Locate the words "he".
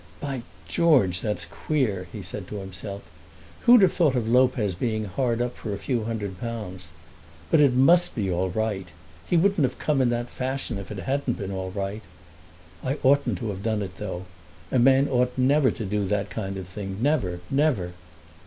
2.11-2.23, 9.27-9.37